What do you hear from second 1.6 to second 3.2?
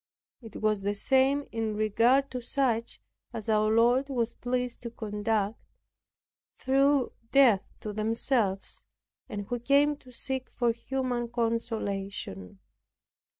regard to such